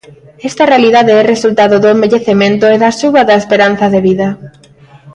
[0.49, 4.27] Esta realidade é resultado do envellecemento e da suba da esperanza de vida.